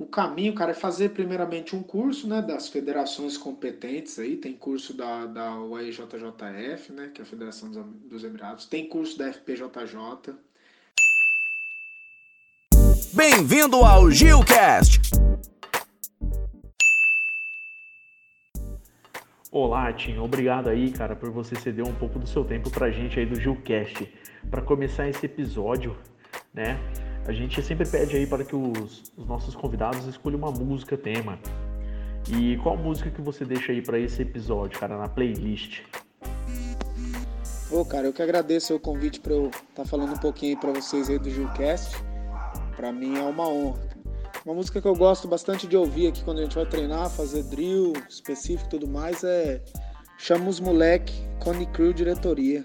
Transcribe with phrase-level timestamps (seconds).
[0.00, 4.96] o caminho, cara, é fazer primeiramente um curso, né, das federações competentes aí, tem curso
[4.96, 7.70] da, da UEJJF, né, que é a Federação
[8.08, 10.34] dos Emirados, tem curso da FPJJ.
[13.12, 15.02] Bem-vindo ao Gilcast!
[19.52, 23.20] Olá, Tim, obrigado aí, cara, por você ceder um pouco do seu tempo pra gente
[23.20, 24.10] aí do Gilcast.
[24.50, 25.94] Para começar esse episódio,
[26.54, 26.78] né,
[27.30, 31.38] a gente sempre pede aí para que os, os nossos convidados escolham uma música tema.
[32.28, 35.82] E qual música que você deixa aí para esse episódio, cara, na playlist?
[37.70, 40.72] Ô, cara, eu que agradeço o convite para eu estar tá falando um pouquinho para
[40.72, 41.96] vocês aí do Gilcast.
[42.74, 43.88] Para mim é uma honra.
[44.44, 47.44] Uma música que eu gosto bastante de ouvir aqui quando a gente vai treinar, fazer
[47.44, 49.62] drill específico e tudo mais é
[50.18, 52.64] Chama os Moleque, Cone Crew Diretoria.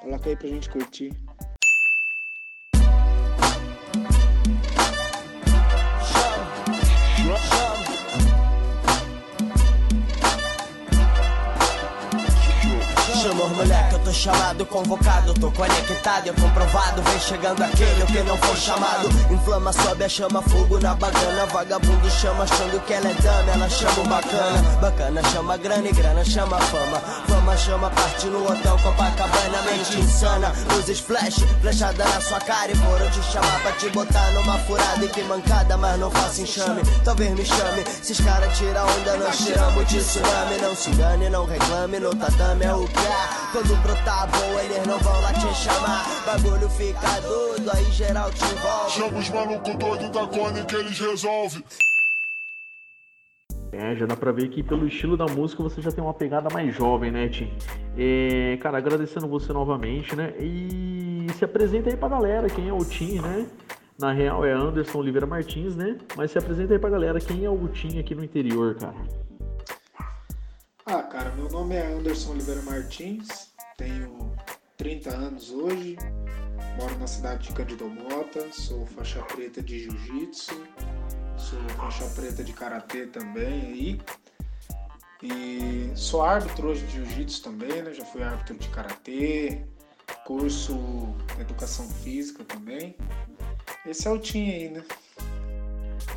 [0.00, 1.12] Coloca aí pra gente curtir.
[13.48, 18.56] Moleque, eu tô chamado, convocado, tô conectado, é comprovado, vem chegando aquele que não foi
[18.56, 19.08] chamado.
[19.32, 23.68] Inflama, sobe a chama, fogo na bagana, vagabundo chama achando que ela é dama, ela
[23.68, 24.62] chama o bacana.
[24.80, 27.00] Bacana chama grana e grana chama fama.
[27.26, 32.76] Fama chama parte no hotel Copacabana, mente insana, luzes flash, flechada na sua cara e
[32.76, 36.82] foram te chamar pra te botar numa furada e que mancada, mas não faça enxame.
[37.04, 40.58] Talvez me chame, se os caras tiram onda, nós tiramos de tsunami.
[40.62, 43.46] Não se engane, não reclame, no tatame é o que é.
[43.50, 46.04] Quando brotar boa, eles não vão lá te chamar.
[46.26, 48.90] Bagulho fica doido, aí geral te envolve.
[48.90, 51.64] Chama os malucos doidos da Cone que eles resolvem.
[53.72, 56.48] É, já dá pra ver que pelo estilo da música você já tem uma pegada
[56.50, 57.52] mais jovem, né, Tim?
[57.96, 60.32] É, cara, agradecendo você novamente, né?
[60.38, 63.46] E se apresenta aí pra galera quem é o Tim, né?
[63.98, 65.98] Na real é Anderson Oliveira Martins, né?
[66.16, 68.96] Mas se apresenta aí pra galera quem é o Tim aqui no interior, cara.
[70.86, 74.32] Ah, cara, meu nome é Anderson Oliveira Martins, tenho
[74.76, 75.96] 30 anos hoje,
[76.78, 80.54] moro na cidade de Candido Mota, sou faixa preta de jiu-jitsu,
[81.36, 84.00] sou faixa preta de karatê também aí.
[85.22, 87.92] E sou árbitro hoje de jiu-jitsu também, né?
[87.92, 89.62] Já fui árbitro de karatê,
[90.24, 92.94] curso educação física também.
[93.86, 94.84] Esse é o Tim aí, né?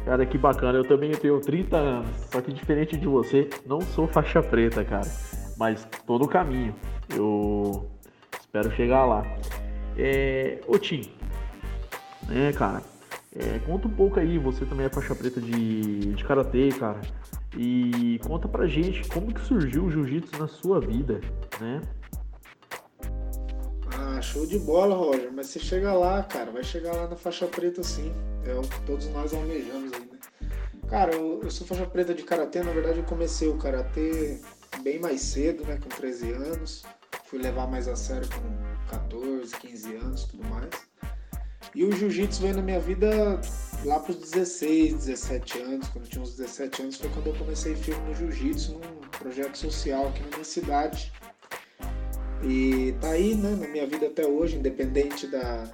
[0.05, 0.77] Cara, que bacana.
[0.77, 5.09] Eu também tenho 30 anos, só que diferente de você, não sou faixa preta, cara.
[5.57, 6.75] Mas todo o caminho.
[7.09, 7.58] Eu
[8.49, 9.23] espero chegar lá.
[9.95, 10.59] É...
[10.67, 11.11] Ô Tim,
[12.27, 12.81] né, cara?
[13.35, 16.99] É, conta um pouco aí, você também é faixa preta de, de karatê, cara.
[17.55, 21.21] E conta pra gente como que surgiu o jiu-jitsu na sua vida,
[21.59, 21.81] né?
[23.95, 25.31] Ah, show de bola, Roger.
[25.31, 28.11] Mas você chega lá, cara, vai chegar lá na faixa preta sim.
[28.45, 30.49] É o que todos nós almejamos aí, né?
[30.89, 32.63] Cara, eu, eu sou faixa preta de karatê.
[32.63, 34.41] Na verdade, eu comecei o karatê
[34.81, 35.77] bem mais cedo, né?
[35.81, 36.83] Com 13 anos.
[37.29, 40.69] Fui levar mais a sério com 14, 15 anos tudo mais.
[41.75, 43.39] E o jiu-jitsu veio na minha vida
[43.85, 45.87] lá para os 16, 17 anos.
[45.89, 49.55] Quando eu tinha uns 17 anos foi quando eu comecei firme no jiu-jitsu, num projeto
[49.59, 51.13] social aqui na minha cidade.
[52.43, 55.69] E tá aí, né, na minha vida até hoje, independente da,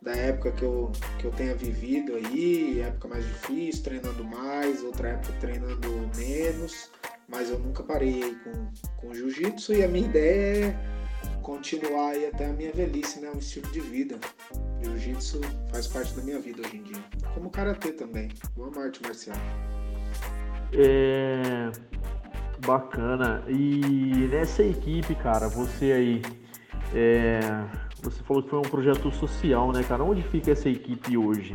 [0.00, 5.08] da época que eu, que eu tenha vivido aí, época mais difícil, treinando mais, outra
[5.10, 6.90] época treinando menos,
[7.30, 10.90] mas eu nunca parei com, com jiu-jitsu e a minha ideia é
[11.42, 14.18] continuar aí até a minha velhice, né, um estilo de vida.
[14.82, 15.40] Jiu-jitsu
[15.70, 17.04] faz parte da minha vida hoje em dia,
[17.34, 19.36] como karatê também, uma arte marcial.
[20.72, 21.70] É
[22.66, 23.42] Bacana.
[23.48, 26.22] E nessa equipe, cara, você aí.
[26.94, 27.40] É...
[28.02, 30.02] Você falou que foi um projeto social, né, cara?
[30.02, 31.54] Onde fica essa equipe hoje?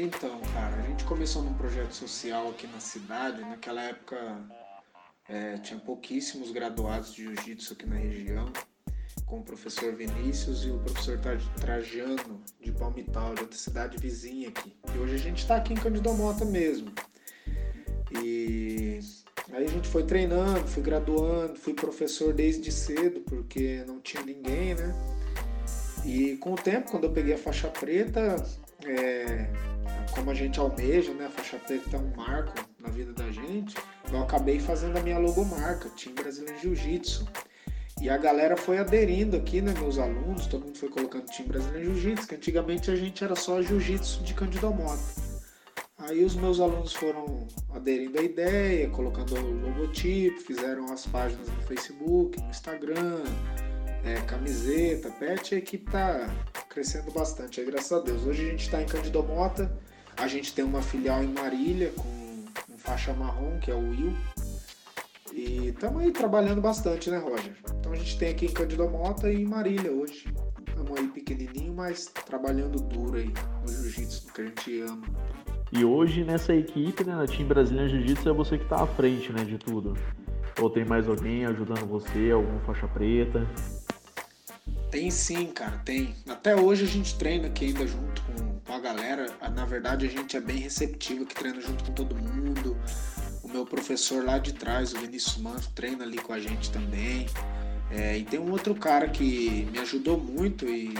[0.00, 3.42] Então, cara, a gente começou num projeto social aqui na cidade.
[3.42, 4.16] Naquela época
[5.28, 8.50] é, tinha pouquíssimos graduados de jiu-jitsu aqui na região,
[9.26, 11.20] com o professor Vinícius e o professor
[11.60, 14.74] Trajano de Palmital, de outra cidade vizinha aqui.
[14.94, 16.92] E hoje a gente está aqui em Candido Mota mesmo.
[18.22, 19.00] E
[19.52, 24.74] Aí a gente foi treinando, fui graduando, fui professor desde cedo, porque não tinha ninguém,
[24.76, 24.94] né?
[26.04, 28.36] E com o tempo, quando eu peguei a faixa preta,
[28.86, 29.50] é,
[30.10, 31.26] como a gente almeja, né?
[31.26, 33.76] A faixa preta é um marco na vida da gente,
[34.12, 37.26] eu acabei fazendo a minha logomarca, Team Brasileiro Jiu-Jitsu.
[38.00, 39.74] E a galera foi aderindo aqui, né?
[39.78, 43.60] Meus alunos, todo mundo foi colocando Team Brasileiro Jiu-Jitsu, que antigamente a gente era só
[43.60, 45.30] Jiu-Jitsu de Candido Moto.
[45.98, 51.62] Aí os meus alunos foram aderindo à ideia, colocando o logotipo, fizeram as páginas no
[51.64, 53.22] Facebook, no Instagram,
[54.02, 56.34] é, camiseta, pet, a equipe está
[56.70, 58.24] crescendo bastante, aí, graças a Deus.
[58.24, 59.70] Hoje a gente está em Candido Mota,
[60.20, 62.06] A gente tem uma filial em Marília com
[62.74, 64.14] um faixa marrom, que é o Will.
[65.32, 67.56] E estamos aí trabalhando bastante, né, Roger?
[67.78, 70.26] Então a gente tem aqui em Cândido Mota e em Marília hoje.
[70.68, 73.32] Estamos aí pequenininho, mas trabalhando duro aí
[73.62, 75.02] no jiu-jitsu, que a gente ama.
[75.72, 79.32] E hoje nessa equipe, né, na Team Brasília Jiu-Jitsu, é você que está à frente,
[79.32, 79.96] né, de tudo.
[80.60, 83.48] Ou tem mais alguém ajudando você, alguma faixa preta?
[84.90, 86.14] Tem sim, cara, tem.
[86.28, 88.09] Até hoje a gente treina aqui ainda junto
[89.70, 92.76] verdade, a gente é bem receptivo que treina junto com todo mundo.
[93.42, 97.26] O meu professor lá de trás, o Vinícius Manfro, treina ali com a gente também.
[97.90, 100.92] É, e tem um outro cara que me ajudou muito e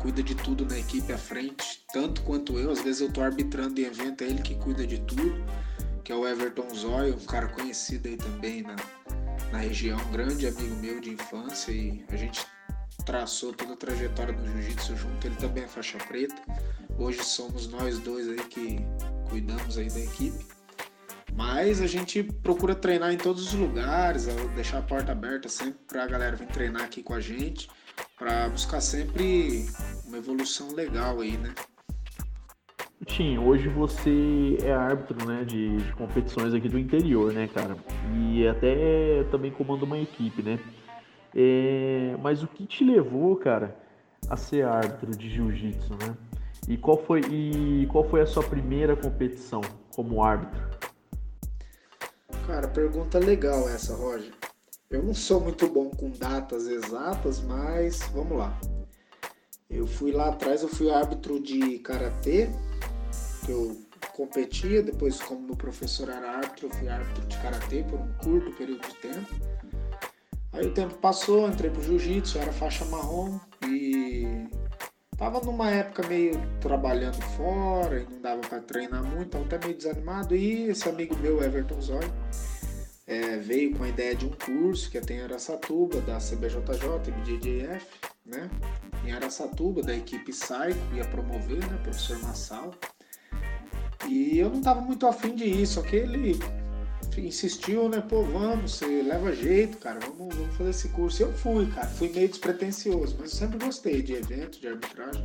[0.00, 2.70] cuida de tudo na equipe à frente, tanto quanto eu.
[2.70, 5.44] Às vezes eu tô arbitrando em evento, é ele que cuida de tudo,
[6.02, 8.76] que é o Everton Zóio, um cara conhecido aí também na,
[9.52, 12.44] na região, um grande amigo meu de infância e a gente
[13.04, 16.40] traçou toda a trajetória do jiu-jitsu junto, ele também é faixa preta.
[16.98, 18.78] Hoje somos nós dois aí que
[19.28, 20.44] cuidamos aí da equipe.
[21.34, 26.04] Mas a gente procura treinar em todos os lugares, deixar a porta aberta sempre para
[26.04, 27.68] a galera vir treinar aqui com a gente,
[28.18, 29.66] para buscar sempre
[30.06, 31.54] uma evolução legal aí, né?
[33.06, 37.76] Tim, hoje você é árbitro né, de, de competições aqui do interior, né, cara?
[38.14, 40.58] E até também comanda uma equipe, né?
[41.34, 43.76] É, mas o que te levou, cara,
[44.28, 46.16] a ser árbitro de jiu-jitsu, né?
[46.68, 49.60] E qual foi e qual foi a sua primeira competição
[49.94, 50.70] como árbitro?
[52.46, 54.32] Cara, pergunta legal essa, Roger.
[54.90, 58.58] Eu não sou muito bom com datas exatas, mas vamos lá.
[59.70, 62.50] Eu fui lá atrás, eu fui árbitro de karatê,
[63.44, 63.80] que eu
[64.14, 68.52] competia, depois como meu professor era árbitro, eu fui árbitro de karatê por um curto
[68.52, 69.34] período de tempo.
[70.52, 74.46] Aí o tempo passou, entrei pro jiu-jitsu, era faixa marrom e
[75.16, 79.76] tava numa época meio trabalhando fora e não dava para treinar muito, tava até meio
[79.76, 80.36] desanimado.
[80.36, 82.12] E esse amigo meu, Everton Zóio,
[83.06, 86.60] é, veio com a ideia de um curso que tem em Aracatuba, da CBJJ
[87.06, 87.86] e BJJF,
[88.26, 88.50] né?
[89.06, 91.80] Em Aracatuba, da equipe Saico, ia promover, né?
[91.82, 92.72] Professor Massal.
[94.06, 96.38] E eu não tava muito afim de ir, só que ele
[97.20, 98.00] insistiu, né?
[98.00, 101.22] Pô, vamos, você leva jeito, cara, vamos, vamos fazer esse curso.
[101.22, 105.22] Eu fui, cara, fui meio despretensioso, mas eu sempre gostei de evento, de arbitragem.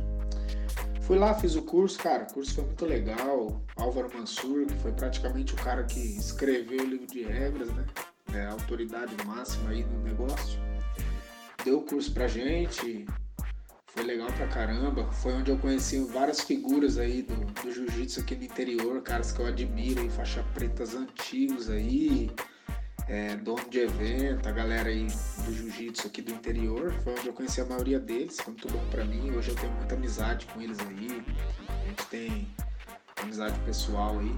[1.02, 3.62] Fui lá, fiz o curso, cara, o curso foi muito legal.
[3.76, 7.86] Álvaro Mansur, que foi praticamente o cara que escreveu o livro de regras, né?
[8.34, 10.60] É autoridade máxima aí no negócio.
[11.64, 13.06] Deu o curso pra gente,
[13.98, 15.04] foi legal pra caramba.
[15.10, 19.40] Foi onde eu conheci várias figuras aí do, do jiu-jitsu aqui no interior, caras que
[19.40, 22.30] eu admiro aí, faixa pretas antigos aí,
[23.08, 25.08] é, dono de evento, a galera aí
[25.44, 26.92] do jiu-jitsu aqui do interior.
[27.02, 29.32] Foi onde eu conheci a maioria deles, foi muito bom pra mim.
[29.32, 31.24] Hoje eu tenho muita amizade com eles aí.
[31.68, 32.48] A gente tem
[33.20, 34.32] amizade pessoal aí.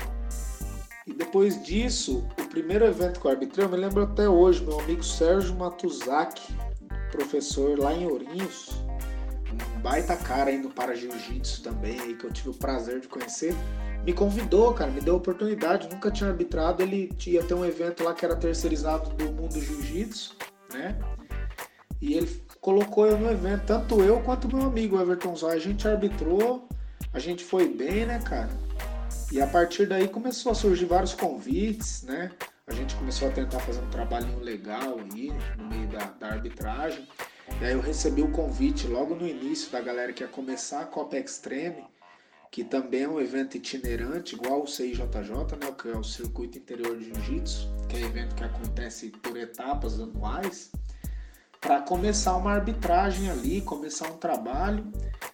[1.07, 4.81] E depois disso, o primeiro evento que eu arbitrei, eu me lembro até hoje, meu
[4.81, 6.55] amigo Sérgio Matuzaki,
[7.11, 8.71] professor lá em Ourinhos,
[9.83, 13.55] baita cara indo para jiu-jitsu também, que eu tive o prazer de conhecer,
[14.05, 18.03] me convidou, cara, me deu a oportunidade, nunca tinha arbitrado, ele ia ter um evento
[18.03, 20.37] lá que era terceirizado do mundo jiu-jitsu,
[20.73, 20.99] né?
[22.01, 25.87] E ele colocou eu no evento, tanto eu quanto meu amigo Everton Zóia, a gente
[25.87, 26.67] arbitrou,
[27.13, 28.51] a gente foi bem, né, cara?
[29.31, 32.31] E a partir daí começou a surgir vários convites, né?
[32.67, 37.07] A gente começou a tentar fazer um trabalhinho legal aí no meio da, da arbitragem.
[37.61, 41.17] Aí eu recebi o convite logo no início da galera que ia começar a Copa
[41.19, 41.85] Extreme,
[42.51, 45.07] que também é um evento itinerante, igual o CIJJ,
[45.61, 49.37] né, que é o Circuito Interior de Jiu-Jitsu, que é um evento que acontece por
[49.37, 50.73] etapas anuais,
[51.61, 54.91] para começar uma arbitragem ali, começar um trabalho.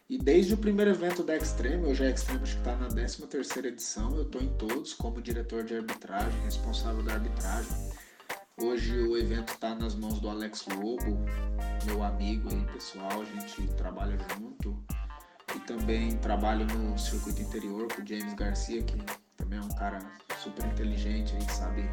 [0.08, 3.26] E desde o primeiro evento da Extreme, hoje a Extreme acho que está na 13
[3.26, 7.96] terceira edição, eu estou em todos como diretor de arbitragem, responsável da arbitragem.
[8.59, 11.21] Hoje o evento está nas mãos do Alex Lobo,
[11.85, 13.21] meu amigo aí, pessoal.
[13.21, 14.83] A gente trabalha junto.
[15.55, 18.97] E também trabalho no circuito interior com o James Garcia, que
[19.37, 19.99] também é um cara
[20.43, 21.85] super inteligente aí, sabe?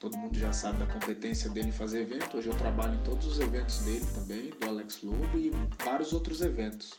[0.00, 2.38] Todo mundo já sabe da competência dele em fazer evento.
[2.38, 5.52] Hoje eu trabalho em todos os eventos dele também, do Alex Lobo e
[5.84, 6.98] vários outros eventos.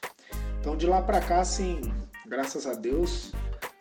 [0.59, 1.81] Então de lá para cá, assim,
[2.27, 3.31] graças a Deus,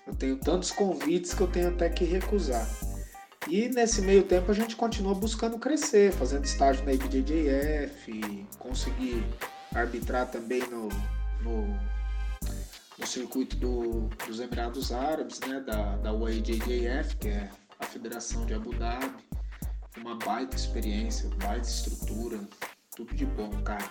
[0.06, 2.66] eu tenho tantos convites que eu tenho até que recusar.
[3.48, 9.24] E nesse meio tempo a gente continua buscando crescer, fazendo estágio na IBJJF, conseguir
[9.74, 10.88] arbitrar também no,
[11.40, 11.66] no,
[12.98, 17.50] no circuito do, dos Emirados Árabes, né, da, da UAJJF, que é
[17.80, 19.10] a Federação de Abu Dhabi.
[19.96, 22.38] Uma baita experiência, baita estrutura,
[22.94, 23.90] tudo de bom, cara.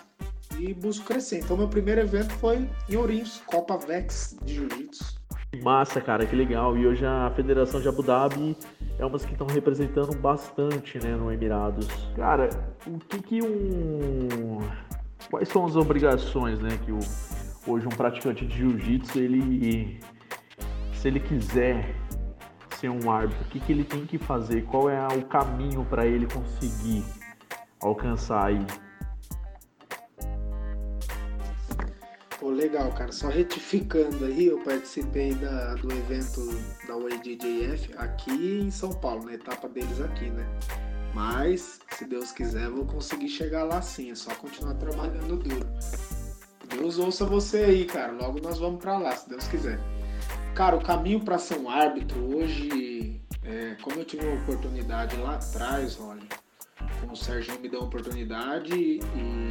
[0.59, 1.39] E busco crescer.
[1.39, 5.16] Então meu primeiro evento foi em Ourinhos, Copa Vex de Jiu-Jitsu.
[5.55, 6.77] Massa, cara, que legal.
[6.77, 8.55] E hoje a Federação de Abu Dhabi
[8.99, 11.87] é umas que estão representando bastante, né, no Emirados.
[12.15, 12.49] Cara,
[12.85, 14.59] o que que um...
[15.29, 16.99] Quais são as obrigações, né, que o...
[17.65, 19.99] hoje um praticante de jiu-jitsu, ele...
[20.93, 21.95] Se ele quiser
[22.75, 24.63] ser um árbitro, o que, que ele tem que fazer?
[24.65, 27.03] Qual é o caminho para ele conseguir
[27.81, 28.65] alcançar aí?
[32.39, 33.11] Pô, legal, cara.
[33.11, 36.41] Só retificando aí, eu participei da, do evento
[36.87, 40.45] da UADJF aqui em São Paulo, na etapa deles aqui, né?
[41.13, 44.11] Mas, se Deus quiser, vou conseguir chegar lá sim.
[44.11, 45.67] É só continuar trabalhando duro.
[46.69, 48.11] Deus ouça você aí, cara.
[48.11, 49.79] Logo nós vamos para lá, se Deus quiser.
[50.53, 55.35] Cara, o caminho para ser um árbitro hoje, é, como eu tive uma oportunidade lá
[55.35, 56.21] atrás, olha,
[57.11, 58.99] o Serginho me deu uma oportunidade e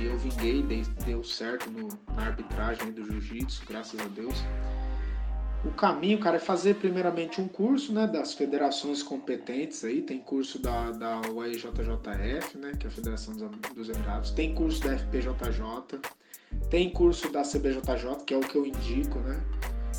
[0.05, 0.63] eu vinguei,
[1.05, 4.43] deu certo no, na arbitragem do jiu-jitsu, graças a Deus.
[5.65, 10.61] O caminho, cara, é fazer primeiramente um curso, né, das federações competentes aí, tem curso
[10.61, 13.35] da, da UEJJF, né, que é a Federação
[13.75, 16.01] dos Emirados, tem curso da FPJJ,
[16.71, 19.43] tem curso da CBJJ, que é o que eu indico, né,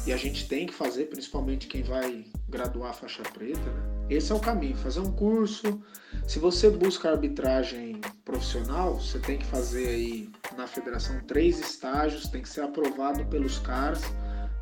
[0.06, 3.98] e a gente tem que fazer, principalmente quem vai graduar faixa preta, né?
[4.10, 5.82] Esse é o caminho, fazer um curso.
[6.25, 12.42] Se você busca arbitragem profissional, você tem que fazer aí na federação três estágios, tem
[12.42, 14.01] que ser aprovado pelos caras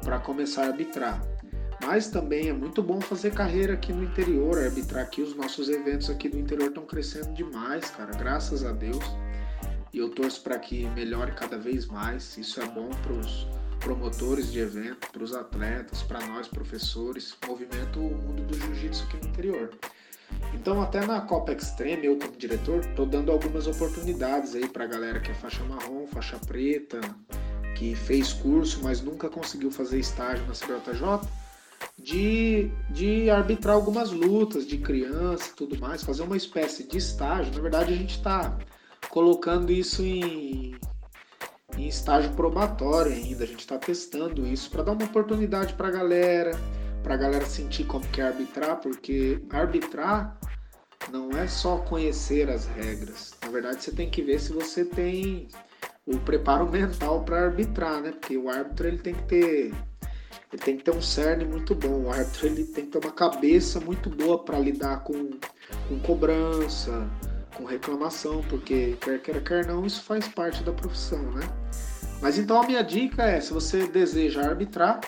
[0.03, 1.21] para começar a arbitrar.
[1.85, 5.21] Mas também é muito bom fazer carreira aqui no interior, arbitrar aqui.
[5.21, 9.03] Os nossos eventos aqui do interior estão crescendo demais, cara, graças a Deus.
[9.93, 12.35] E eu torço para que melhore cada vez mais.
[12.37, 13.47] Isso é bom para os
[13.85, 19.17] promotores de evento, para os atletas, para nós professores, movimento o mundo do jiu-jitsu aqui
[19.17, 19.69] no interior.
[20.55, 24.87] Então, até na Copa Extreme, eu como diretor, estou dando algumas oportunidades aí para a
[24.87, 26.99] galera que é faixa marrom, faixa preta,
[27.75, 31.29] que fez curso, mas nunca conseguiu fazer estágio na CBJJ,
[31.95, 37.53] de, de arbitrar algumas lutas de criança e tudo mais, fazer uma espécie de estágio.
[37.53, 38.57] Na verdade, a gente está
[39.09, 40.75] colocando isso em,
[41.77, 43.43] em estágio probatório ainda.
[43.43, 46.51] A gente está testando isso para dar uma oportunidade para a galera,
[47.03, 50.37] para a galera sentir como que é arbitrar, porque arbitrar
[51.11, 53.35] não é só conhecer as regras.
[53.43, 55.47] Na verdade, você tem que ver se você tem
[56.05, 58.11] o preparo mental para arbitrar, né?
[58.11, 59.73] Porque o árbitro ele tem que ter
[60.53, 62.03] ele tem que ter um cerne muito bom.
[62.03, 65.31] O árbitro ele tem que ter uma cabeça muito boa para lidar com,
[65.89, 67.09] com cobrança,
[67.55, 71.43] com reclamação, porque quer queira, quer não, isso faz parte da profissão, né?
[72.21, 74.99] Mas então a minha dica é, se você deseja arbitrar,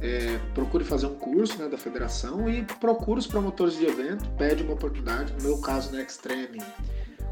[0.00, 4.62] é, procure fazer um curso né, da federação e procure os promotores de evento, pede
[4.62, 5.32] uma oportunidade.
[5.34, 6.60] No meu caso, na Extreme,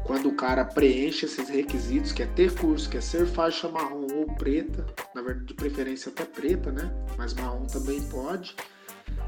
[0.05, 4.07] quando o cara preenche esses requisitos, que é ter curso, que é ser faixa marrom
[4.15, 6.91] ou preta, na verdade de preferência até preta, né?
[7.17, 8.55] Mas marrom também pode.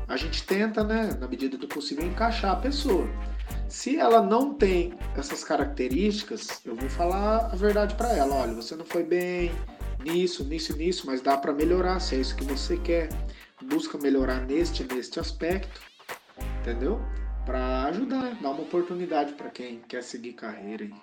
[0.07, 3.07] A gente tenta, né, na medida do possível, encaixar a pessoa.
[3.67, 8.35] Se ela não tem essas características, eu vou falar a verdade para ela.
[8.35, 9.51] Olha, você não foi bem
[10.03, 11.99] nisso, nisso, nisso, mas dá para melhorar.
[11.99, 13.09] Se é isso que você quer,
[13.63, 15.81] busca melhorar neste, neste aspecto,
[16.61, 16.99] entendeu?
[17.45, 20.93] Para ajudar, dar uma oportunidade para quem quer seguir carreira aí.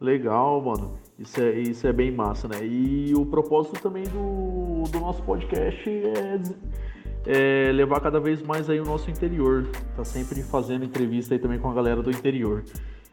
[0.00, 0.98] Legal, mano.
[1.18, 2.64] Isso é, isso é bem massa, né?
[2.64, 6.38] E o propósito também do, do nosso podcast é
[7.26, 9.66] é, levar cada vez mais aí o nosso interior.
[9.96, 12.64] Tá sempre fazendo entrevista aí também com a galera do interior.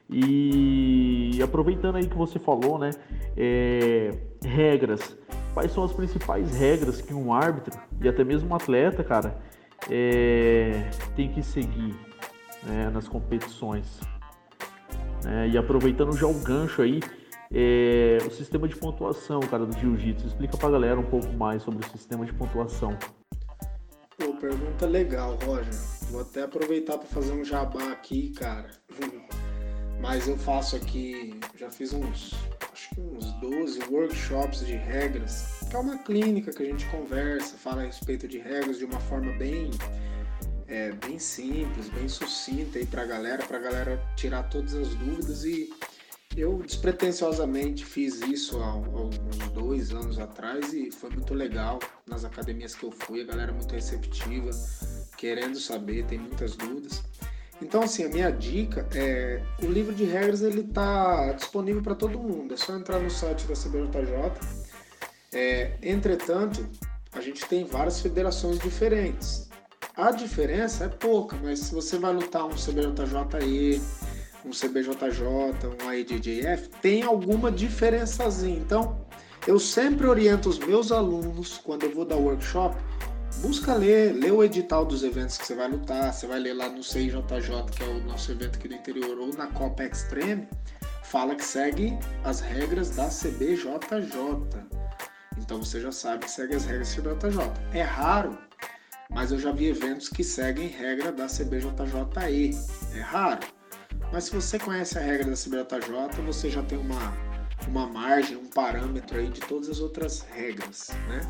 [0.10, 2.90] E aproveitando aí que você falou, né?
[3.38, 4.12] É,
[4.44, 5.18] regras.
[5.54, 9.38] Quais são as principais regras que um árbitro e até mesmo um atleta, cara,
[9.90, 11.96] é, tem que seguir
[12.64, 14.00] né, nas competições?
[15.26, 17.00] É, e aproveitando já o gancho aí,
[17.54, 20.28] é, o sistema de pontuação, cara, do jiu-jitsu.
[20.28, 22.98] Explica pra galera um pouco mais sobre o sistema de pontuação.
[24.42, 25.72] Pergunta legal, Roger.
[26.10, 28.72] Vou até aproveitar para fazer um jabá aqui, cara.
[30.02, 32.34] Mas eu faço aqui, já fiz uns,
[32.74, 37.56] acho que uns 12 workshops de regras, que é uma clínica que a gente conversa,
[37.56, 39.70] fala a respeito de regras de uma forma bem
[40.68, 45.70] é, bem simples, bem sucinta aí pra galera, pra galera tirar todas as dúvidas e
[46.36, 49.18] eu despretensiosamente fiz isso há, uns
[49.54, 53.74] dois anos atrás e foi muito legal nas academias que eu fui, a galera muito
[53.74, 54.52] receptiva,
[55.18, 57.04] querendo saber, tem muitas dúvidas.
[57.62, 62.18] Então, assim, a minha dica é o livro de regras ele está disponível para todo
[62.18, 62.54] mundo.
[62.54, 64.32] É só entrar no site da CBJJ.
[65.32, 66.68] É, entretanto,
[67.12, 69.48] a gente tem várias federações diferentes.
[69.96, 73.82] A diferença é pouca, mas se você vai lutar um CBJJE,
[74.46, 78.58] um CBJJ, um AIDJF, tem alguma diferençazinha.
[78.58, 79.06] Então,
[79.48, 82.76] eu sempre oriento os meus alunos, quando eu vou dar workshop,
[83.42, 86.70] busca ler, lê o edital dos eventos que você vai lutar, você vai ler lá
[86.70, 87.22] no CIJJ,
[87.72, 90.48] que é o nosso evento aqui do interior, ou na Copa Extreme,
[91.04, 93.72] fala que segue as regras da CBJJ.
[95.38, 97.52] Então você já sabe que segue as regras da CBJJ.
[97.74, 98.38] É raro,
[99.10, 102.58] mas eu já vi eventos que seguem regra da CBJJE.
[102.96, 103.61] É raro.
[104.12, 107.14] Mas se você conhece a regra da CBJJ, você já tem uma,
[107.68, 111.22] uma margem, um parâmetro aí de todas as outras regras, né?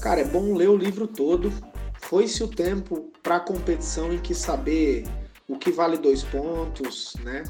[0.00, 1.52] Cara, é bom ler o livro todo.
[2.00, 5.04] Foi-se o tempo para a competição em que saber
[5.46, 7.44] o que vale dois pontos, né?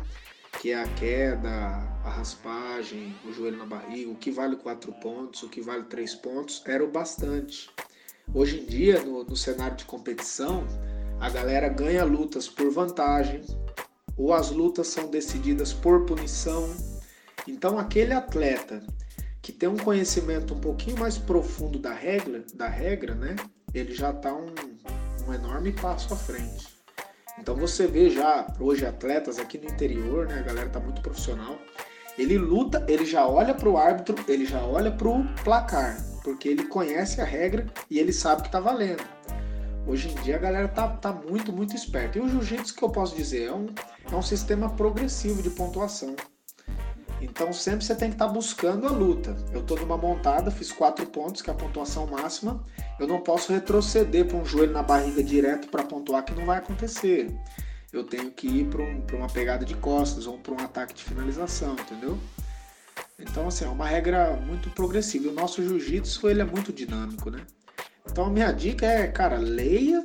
[0.61, 1.51] Que é a queda,
[2.05, 6.15] a raspagem, o joelho na barriga, o que vale quatro pontos, o que vale três
[6.15, 7.71] pontos, era o bastante.
[8.33, 10.65] Hoje em dia, no, no cenário de competição,
[11.19, 13.43] a galera ganha lutas por vantagem,
[14.17, 16.69] ou as lutas são decididas por punição.
[17.47, 18.83] Então, aquele atleta
[19.45, 23.37] que tem um conhecimento um pouquinho mais profundo da regra, da regra, né?
[23.75, 24.55] Ele já está um,
[25.29, 26.75] um enorme passo à frente.
[27.39, 30.39] Então você vê já hoje atletas aqui no interior, né?
[30.39, 31.59] A galera tá muito profissional.
[32.17, 36.49] Ele luta, ele já olha para o árbitro, ele já olha para o placar, porque
[36.49, 39.05] ele conhece a regra e ele sabe que tá valendo.
[39.87, 42.19] Hoje em dia a galera tá, tá muito, muito esperta.
[42.19, 43.67] E o jiu-jitsu que eu posso dizer é um,
[44.11, 46.17] é um sistema progressivo de pontuação.
[47.21, 49.37] Então sempre você tem que estar tá buscando a luta.
[49.53, 52.63] Eu estou numa montada, fiz quatro pontos, que é a pontuação máxima.
[52.99, 56.59] Eu não posso retroceder para um joelho na barriga direto para pontuar, que não vai
[56.59, 57.35] acontecer.
[57.93, 61.05] Eu tenho que ir para um, uma pegada de costas ou para um ataque de
[61.05, 62.19] finalização, entendeu?
[63.19, 65.29] Então, assim, é uma regra muito progressiva.
[65.29, 67.41] O nosso jiu-jitsu ele é muito dinâmico, né?
[68.11, 70.05] Então, a minha dica é, cara, leia,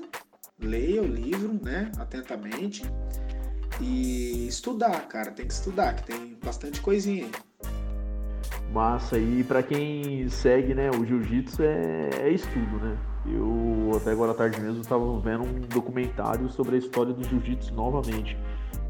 [0.60, 2.84] leia o livro, né, atentamente
[3.82, 7.32] e estudar, cara, tem que estudar, que tem bastante coisinha aí.
[8.72, 12.98] Massa, e para quem segue, né, o jiu-jitsu é, é, estudo, né?
[13.26, 17.74] Eu até agora à tarde mesmo estava vendo um documentário sobre a história do jiu-jitsu
[17.74, 18.38] novamente.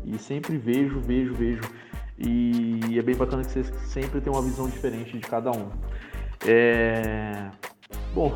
[0.06, 1.62] E sempre vejo, vejo, vejo.
[2.18, 5.70] E é bem bacana que você sempre tem uma visão diferente de cada um.
[6.46, 7.50] É...
[8.14, 8.34] Bom,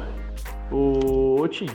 [0.74, 1.68] o Tim,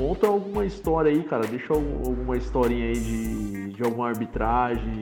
[0.00, 1.46] Conta alguma história aí, cara.
[1.46, 4.98] Deixa alguma historinha aí de, de alguma arbitragem,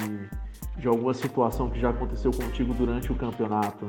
[0.76, 3.88] de alguma situação que já aconteceu contigo durante o campeonato.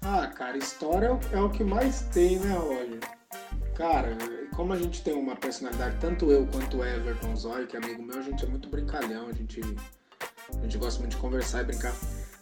[0.00, 3.00] Ah, cara, história é o, é o que mais tem, né, Roger?
[3.74, 4.16] Cara,
[4.54, 8.00] como a gente tem uma personalidade, tanto eu quanto o Everton Zóio, que é amigo
[8.00, 9.60] meu, a gente é muito brincalhão, a gente,
[10.56, 11.94] a gente gosta muito de conversar e brincar.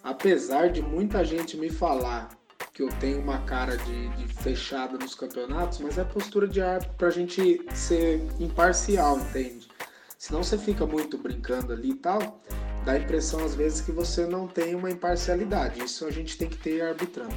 [0.05, 2.29] Apesar de muita gente me falar
[2.77, 6.95] que eu tenho uma cara de, de fechada nos campeonatos, mas é postura de árbitro
[6.99, 9.67] pra gente ser imparcial, entende?
[10.19, 12.39] Senão você fica muito brincando ali e tal,
[12.85, 15.83] dá a impressão às vezes que você não tem uma imparcialidade.
[15.83, 17.35] Isso a gente tem que ter arbitrando.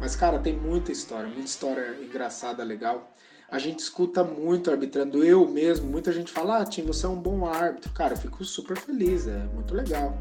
[0.00, 3.14] Mas, cara, tem muita história, muita história engraçada, legal.
[3.50, 7.20] A gente escuta muito arbitrando, eu mesmo, muita gente fala, ah, Tim, você é um
[7.20, 7.92] bom árbitro.
[7.92, 10.16] Cara, eu fico super feliz, é muito legal.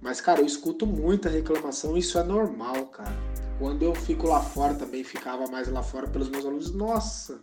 [0.00, 3.12] Mas, cara, eu escuto muita reclamação, isso é normal, cara.
[3.58, 7.40] Quando eu fico lá fora, também ficava mais lá fora pelos meus alunos, nossa,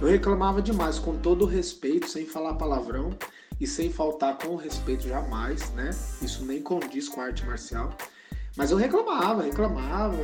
[0.00, 3.16] eu reclamava demais, com todo o respeito, sem falar palavrão
[3.58, 5.90] e sem faltar com o respeito jamais, né?
[6.20, 7.96] Isso nem condiz com a arte marcial.
[8.56, 10.16] Mas eu reclamava, reclamava,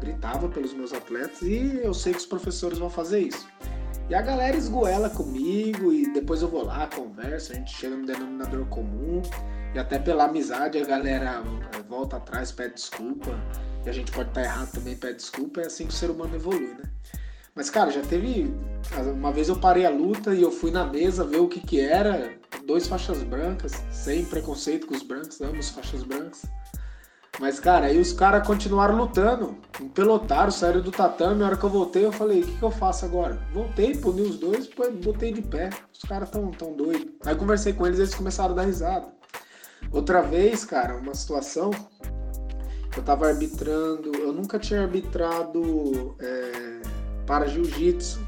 [0.00, 3.46] gritava pelos meus atletas e eu sei que os professores vão fazer isso.
[4.08, 8.06] E a galera esgoela comigo e depois eu vou lá, converso, a gente chega no
[8.06, 9.20] denominador comum
[9.74, 11.42] e até pela amizade a galera
[11.88, 13.38] volta atrás, pede desculpa
[13.86, 16.34] e a gente pode estar errado também, pede desculpa, é assim que o ser humano
[16.34, 16.90] evolui, né?
[17.54, 18.52] Mas, cara, já teve.
[19.14, 21.80] Uma vez eu parei a luta e eu fui na mesa ver o que que
[21.80, 22.36] era.
[22.66, 26.42] Dois faixas brancas, sem preconceito com os brancos, amo os faixas brancas.
[27.38, 31.42] Mas, cara, aí os caras continuaram lutando, empelotaram, saíram do tatame.
[31.42, 33.38] A hora que eu voltei, eu falei: o que, que eu faço agora?
[33.54, 34.68] Voltei, puni os dois,
[35.02, 35.70] botei de pé.
[35.92, 37.14] Os caras tão, tão doidos.
[37.24, 39.06] Aí conversei com eles, eles começaram a dar risada.
[39.92, 41.70] Outra vez, cara, uma situação
[42.96, 46.80] eu tava arbitrando, eu nunca tinha arbitrado é,
[47.26, 48.20] para jiu-jitsu.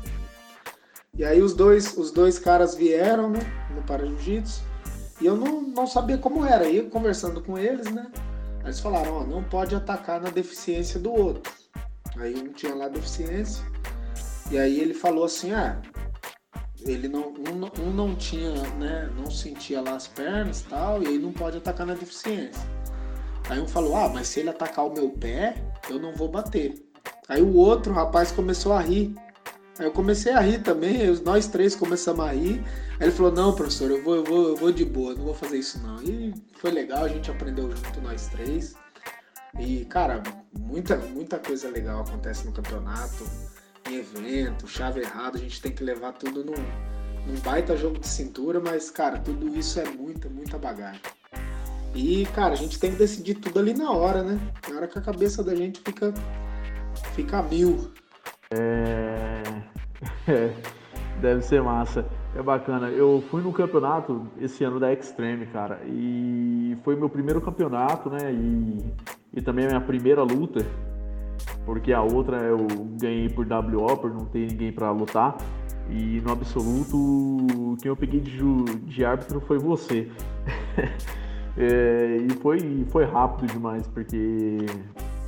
[1.15, 3.41] E aí os dois, os dois caras vieram, né,
[3.75, 4.63] no para jiu-jitsu,
[5.21, 6.65] e eu não, não sabia como era.
[6.65, 8.11] Aí conversando com eles, né,
[8.63, 11.53] eles falaram, ó, não pode atacar na deficiência do outro.
[12.17, 13.65] Aí um tinha lá deficiência,
[14.51, 15.81] e aí ele falou assim, ah,
[16.81, 21.07] ele não, um, um não tinha, né, não sentia lá as pernas e tal, e
[21.07, 22.78] aí não pode atacar na deficiência.
[23.49, 25.57] Aí um falou: Ah, mas se ele atacar o meu pé,
[25.89, 26.75] eu não vou bater.
[27.29, 29.15] Aí o outro rapaz começou a rir.
[29.79, 32.63] Aí eu comecei a rir também, nós três começamos a rir.
[32.99, 35.35] Aí ele falou: Não, professor, eu vou, eu vou, eu vou de boa, não vou
[35.35, 36.03] fazer isso não.
[36.03, 38.75] E foi legal, a gente aprendeu junto, nós três.
[39.59, 40.23] E, cara,
[40.57, 43.25] muita, muita coisa legal acontece no campeonato.
[43.89, 46.53] em evento, chave errada, a gente tem que levar tudo num,
[47.27, 51.01] num baita jogo de cintura, mas, cara, tudo isso é muita, muita bagagem.
[51.95, 54.39] E, cara, a gente tem que decidir tudo ali na hora, né?
[54.69, 56.13] Na hora que a cabeça da gente fica,
[57.15, 57.91] fica mil.
[58.51, 59.43] É...
[60.29, 60.53] é...
[61.21, 62.07] Deve ser massa.
[62.37, 62.89] É bacana.
[62.89, 65.81] Eu fui no campeonato esse ano da Extreme, cara.
[65.87, 68.33] E foi meu primeiro campeonato, né?
[68.33, 70.65] E, e também a minha primeira luta.
[71.65, 72.67] Porque a outra eu
[73.01, 75.37] ganhei por WO, por não ter ninguém para lutar.
[75.91, 78.39] E no absoluto, quem eu peguei de,
[78.85, 80.09] de árbitro foi você.
[81.59, 84.59] é, e foi, foi rápido demais, porque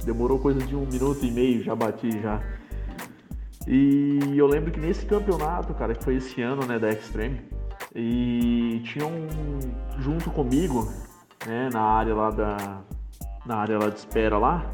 [0.04, 2.40] demorou coisa de um minuto e meio, já bati já.
[3.66, 7.40] E eu lembro que nesse campeonato, cara, que foi esse ano, né, da Extreme,
[7.94, 9.26] e tinha um
[9.98, 10.88] junto comigo,
[11.46, 12.82] né, na área lá da
[13.44, 14.70] na área lá de espera lá,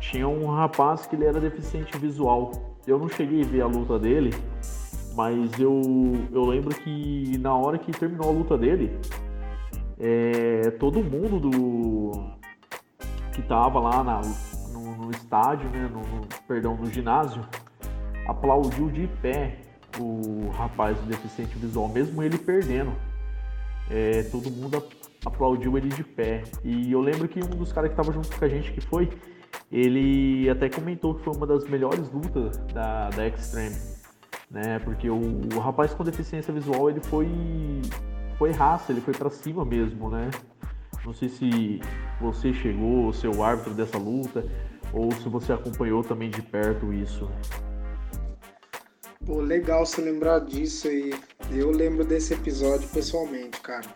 [0.00, 2.50] tinha um rapaz que ele era deficiente visual.
[2.86, 4.30] Eu não cheguei a ver a luta dele,
[5.14, 5.80] mas eu,
[6.32, 8.98] eu lembro que na hora que terminou a luta dele,
[10.02, 12.10] é, todo mundo do
[13.32, 14.20] que tava lá na,
[14.72, 17.46] no, no estádio, né, no, no, perdão, no ginásio,
[18.26, 19.58] aplaudiu de pé
[19.98, 22.92] o rapaz deficiente visual, mesmo ele perdendo.
[23.88, 24.82] É, todo mundo
[25.24, 26.42] aplaudiu ele de pé.
[26.64, 29.08] E eu lembro que um dos caras que estava junto com a gente, que foi,
[29.70, 33.76] ele até comentou que foi uma das melhores lutas da, da Extreme.
[34.50, 34.78] Né?
[34.80, 35.20] Porque o,
[35.54, 37.28] o rapaz com deficiência visual, ele foi,
[38.38, 40.30] foi raça, ele foi para cima mesmo, né?
[41.04, 41.80] Não sei se
[42.20, 44.44] você chegou, seu árbitro dessa luta,
[44.92, 47.28] ou se você acompanhou também de perto isso.
[49.24, 51.14] Pô, legal você lembrar disso aí.
[51.50, 53.86] Eu lembro desse episódio pessoalmente, cara.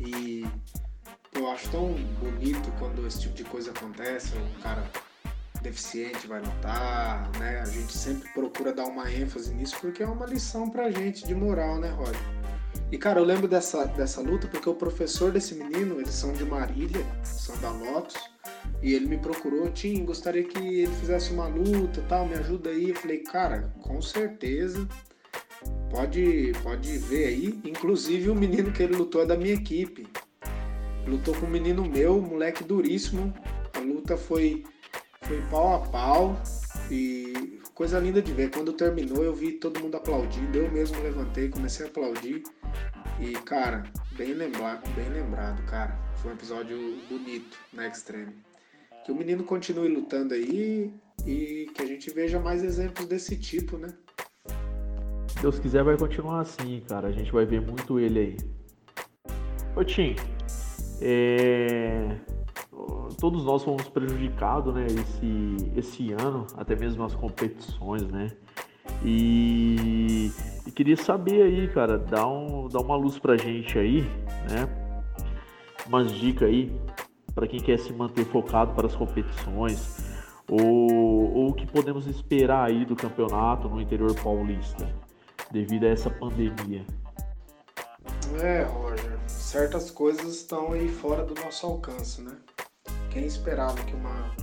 [0.00, 0.44] E
[1.34, 4.82] eu acho tão bonito quando esse tipo de coisa acontece, um cara
[5.62, 7.60] deficiente vai lutar, né?
[7.60, 11.34] A gente sempre procura dar uma ênfase nisso porque é uma lição pra gente de
[11.34, 12.33] moral, né, Roger?
[12.94, 16.44] E cara, eu lembro dessa, dessa luta porque o professor desse menino, eles são de
[16.44, 18.14] Marília, são da Lotus,
[18.80, 22.90] e ele me procurou, Tim, gostaria que ele fizesse uma luta tal, me ajuda aí.
[22.90, 24.88] Eu falei, cara, com certeza.
[25.90, 27.60] Pode, pode ver aí.
[27.64, 30.06] Inclusive o menino que ele lutou é da minha equipe.
[31.04, 33.34] Lutou com um menino meu, moleque duríssimo.
[33.72, 34.62] A luta foi,
[35.22, 36.40] foi pau a pau.
[36.88, 38.52] E coisa linda de ver.
[38.52, 40.58] Quando terminou, eu vi todo mundo aplaudindo.
[40.58, 42.44] Eu mesmo levantei, comecei a aplaudir.
[43.20, 45.98] E, cara, bem lembrado, bem lembrado, cara.
[46.16, 46.76] Foi um episódio
[47.08, 48.34] bonito na Extreme
[49.04, 50.92] que o menino continue lutando aí
[51.26, 53.92] e que a gente veja mais exemplos desse tipo, né?
[55.28, 57.08] Se Deus quiser, vai continuar assim, cara.
[57.08, 58.36] A gente vai ver muito ele aí.
[59.76, 60.16] Ô Tim,
[61.02, 62.16] é...
[63.20, 68.32] todos nós fomos prejudicados, né, esse, esse ano, até mesmo nas competições, né?
[69.04, 70.32] E...
[70.66, 74.02] e, queria saber aí, cara, dá, um, dá uma luz pra gente aí,
[74.50, 74.68] né?
[75.86, 76.72] Umas dicas aí
[77.34, 79.98] para quem quer se manter focado para as competições,
[80.48, 84.88] ou, ou o que podemos esperar aí do campeonato no interior paulista,
[85.50, 86.84] devido a essa pandemia?
[88.40, 92.36] É, Roger, certas coisas estão aí fora do nosso alcance, né?
[93.10, 94.34] Quem esperava que uma,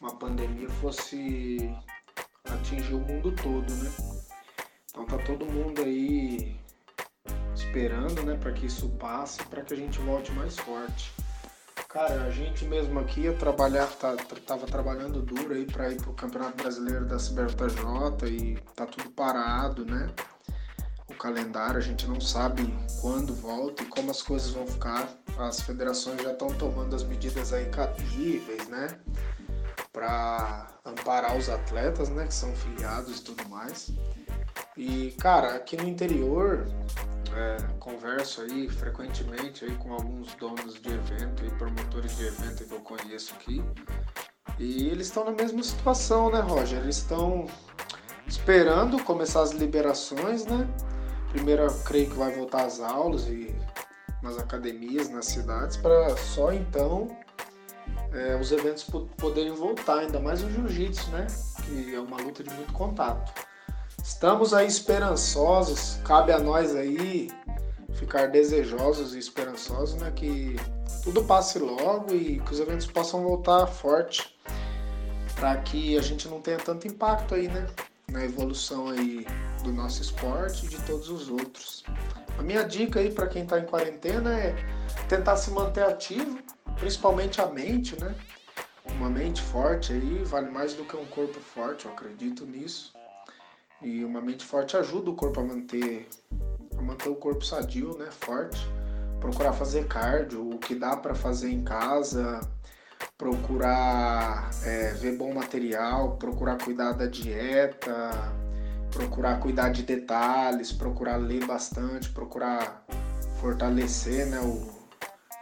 [0.00, 1.72] uma pandemia fosse
[2.44, 3.92] atingir o mundo todo, né?
[4.90, 6.56] Então tá todo mundo aí
[7.54, 11.12] esperando, né, para que isso passe, para que a gente volte mais forte.
[11.88, 16.12] Cara, a gente mesmo aqui ia trabalhar, tá, tava trabalhando duro aí para ir pro
[16.12, 20.08] Campeonato Brasileiro da CBFJ e tá tudo parado, né?
[21.08, 22.62] O calendário, a gente não sabe
[23.00, 25.08] quando volta e como as coisas vão ficar.
[25.38, 28.88] As federações já estão tomando as medidas aí cabíveis, né?
[29.94, 32.26] Para amparar os atletas, né?
[32.26, 33.90] Que são filiados e tudo mais.
[34.76, 36.66] E, cara, aqui no interior,
[37.34, 42.74] é, converso aí frequentemente aí com alguns donos de evento e promotores de evento que
[42.74, 43.64] eu conheço aqui.
[44.58, 46.80] E eles estão na mesma situação, né, Roger?
[46.80, 47.46] Eles estão
[48.26, 50.68] esperando começar as liberações, né?
[51.30, 53.54] Primeiro, eu creio que vai voltar às aulas e
[54.22, 57.16] nas academias, nas cidades, para só então
[58.12, 58.84] é, os eventos
[59.16, 61.26] poderem voltar, ainda mais o jiu-jitsu, né?
[61.64, 63.32] Que é uma luta de muito contato.
[64.02, 67.30] Estamos aí esperançosos, cabe a nós aí
[67.94, 70.56] ficar desejosos e esperançosos, né, que
[71.02, 74.36] tudo passe logo e que os eventos possam voltar forte,
[75.36, 77.66] para que a gente não tenha tanto impacto aí, né,
[78.08, 79.26] na evolução aí
[79.62, 81.84] do nosso esporte e de todos os outros.
[82.38, 84.54] A minha dica aí para quem está em quarentena é
[85.08, 86.38] tentar se manter ativo,
[86.78, 88.14] principalmente a mente, né?
[88.96, 92.92] Uma mente forte aí vale mais do que um corpo forte, eu acredito nisso.
[93.80, 96.08] E uma mente forte ajuda o corpo a manter,
[96.76, 98.08] a manter o corpo sadio, né?
[98.10, 98.58] Forte.
[99.20, 102.40] Procurar fazer cardio, o que dá para fazer em casa,
[103.16, 107.92] procurar é, ver bom material, procurar cuidar da dieta,
[108.94, 112.86] procurar cuidar de detalhes, procurar ler bastante, procurar
[113.40, 114.72] fortalecer, né, o,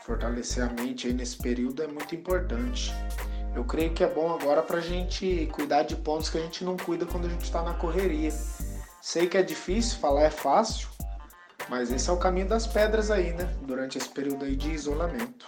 [0.05, 2.93] fortalecer a mente aí nesse período é muito importante.
[3.55, 6.65] Eu creio que é bom agora para a gente cuidar de pontos que a gente
[6.65, 8.31] não cuida quando a gente está na correria.
[9.03, 10.89] Sei que é difícil, falar é fácil,
[11.69, 13.55] mas esse é o caminho das pedras aí, né?
[13.63, 15.47] Durante esse período aí de isolamento.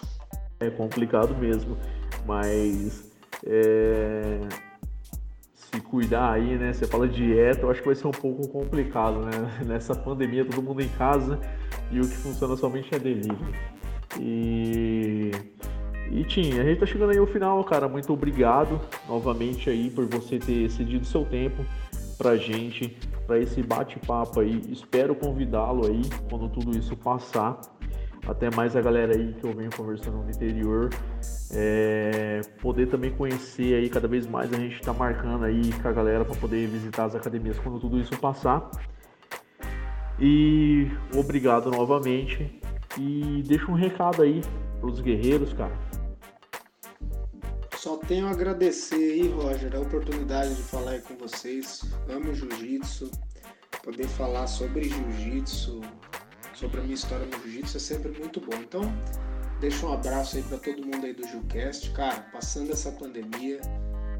[0.59, 1.75] É complicado mesmo,
[2.25, 3.11] mas
[3.43, 4.39] é...
[5.75, 6.73] se cuidar aí, né?
[6.73, 9.31] Você fala dieta, eu acho que vai ser um pouco complicado, né?
[9.65, 11.39] Nessa pandemia, todo mundo em casa
[11.91, 13.55] e o que funciona somente é delivery.
[14.19, 15.31] E
[16.11, 17.87] e Tim, a gente tá chegando aí ao final, cara.
[17.89, 21.65] Muito obrigado novamente aí por você ter cedido seu tempo
[22.17, 24.61] pra gente, para esse bate-papo aí.
[24.69, 27.59] Espero convidá-lo aí quando tudo isso passar.
[28.27, 30.89] Até mais a galera aí que eu venho conversando no interior.
[31.51, 35.91] É, poder também conhecer aí cada vez mais a gente está marcando aí com a
[35.91, 38.69] galera para poder visitar as academias quando tudo isso passar.
[40.19, 42.61] E obrigado novamente.
[42.97, 44.41] E deixa um recado aí
[44.79, 45.73] para os guerreiros, cara.
[47.77, 51.83] Só tenho a agradecer aí, Roger, a oportunidade de falar aí com vocês.
[52.09, 53.11] Amo jiu-jitsu.
[53.83, 55.81] Poder falar sobre jiu-jitsu,
[56.55, 58.55] sobre a minha história no jiu-jitsu é sempre muito bom.
[58.55, 58.81] Então,
[59.59, 61.91] deixa um abraço aí para todo mundo aí do Gilcast.
[61.91, 63.59] Cara, passando essa pandemia,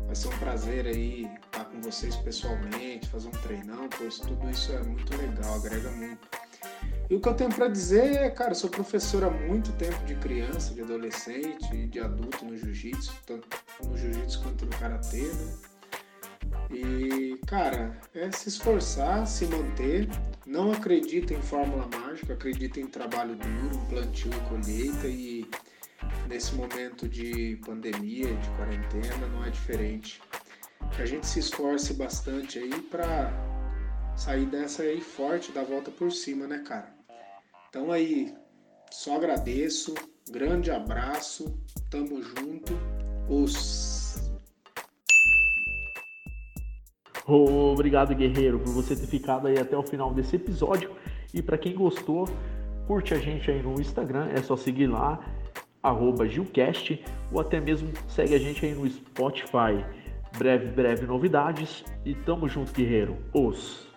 [0.06, 4.71] vai ser um prazer aí estar com vocês pessoalmente, fazer um treinão, pois tudo isso
[4.71, 6.28] é muito legal, agrega muito.
[7.10, 10.15] E o que eu tenho para dizer é, cara, sou professor há muito tempo de
[10.15, 13.48] criança, de adolescente de adulto no jiu-jitsu, tanto
[13.84, 15.54] no jiu-jitsu quanto no karatê, né?
[16.71, 20.10] E, cara, é se esforçar, se manter,
[20.45, 25.49] não acredita em fórmula mágica, acredita em trabalho duro, plantio colheita e
[26.27, 30.21] nesse momento de pandemia, de quarentena, não é diferente.
[30.95, 33.34] Que a gente se esforce bastante aí para
[34.15, 36.93] sair dessa aí forte, dar volta por cima, né, cara?
[37.69, 38.34] Então aí,
[38.91, 39.93] só agradeço,
[40.29, 42.73] grande abraço, tamo junto,
[43.29, 44.05] os.
[47.28, 50.92] Obrigado, guerreiro, por você ter ficado aí até o final desse episódio.
[51.34, 52.30] E para quem gostou,
[52.88, 55.20] curte a gente aí no Instagram, é só seguir lá,
[56.28, 59.84] Gilcast, ou até mesmo segue a gente aí no Spotify.
[60.38, 63.16] Breve, breve novidades e tamo junto, guerreiro.
[63.34, 63.94] Os.